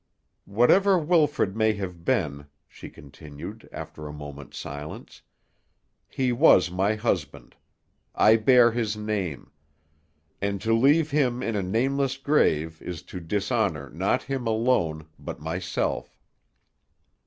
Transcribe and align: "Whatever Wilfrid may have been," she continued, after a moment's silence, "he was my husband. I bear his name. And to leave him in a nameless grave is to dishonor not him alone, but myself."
"Whatever 0.49 0.97
Wilfrid 0.97 1.55
may 1.55 1.73
have 1.73 2.03
been," 2.03 2.47
she 2.67 2.89
continued, 2.89 3.69
after 3.71 4.07
a 4.07 4.11
moment's 4.11 4.57
silence, 4.57 5.21
"he 6.09 6.31
was 6.31 6.71
my 6.71 6.95
husband. 6.95 7.55
I 8.15 8.37
bear 8.37 8.71
his 8.71 8.97
name. 8.97 9.51
And 10.41 10.59
to 10.61 10.73
leave 10.73 11.11
him 11.11 11.43
in 11.43 11.55
a 11.55 11.61
nameless 11.61 12.17
grave 12.17 12.81
is 12.81 13.03
to 13.13 13.19
dishonor 13.19 13.91
not 13.91 14.23
him 14.23 14.47
alone, 14.47 15.05
but 15.19 15.39
myself." 15.39 16.17